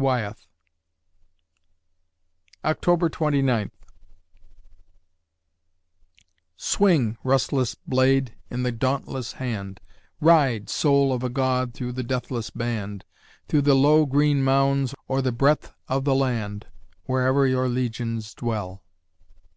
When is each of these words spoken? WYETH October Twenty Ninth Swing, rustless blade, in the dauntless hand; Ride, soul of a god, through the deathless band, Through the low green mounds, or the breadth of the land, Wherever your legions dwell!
WYETH 0.00 0.46
October 2.64 3.08
Twenty 3.08 3.42
Ninth 3.42 3.74
Swing, 6.56 7.16
rustless 7.24 7.74
blade, 7.74 8.36
in 8.48 8.62
the 8.62 8.70
dauntless 8.70 9.32
hand; 9.42 9.80
Ride, 10.20 10.70
soul 10.70 11.12
of 11.12 11.24
a 11.24 11.28
god, 11.28 11.74
through 11.74 11.90
the 11.94 12.04
deathless 12.04 12.50
band, 12.50 13.04
Through 13.48 13.62
the 13.62 13.74
low 13.74 14.06
green 14.06 14.44
mounds, 14.44 14.94
or 15.08 15.20
the 15.20 15.32
breadth 15.32 15.72
of 15.88 16.04
the 16.04 16.14
land, 16.14 16.68
Wherever 17.06 17.44
your 17.44 17.68
legions 17.68 18.34
dwell! 18.34 18.84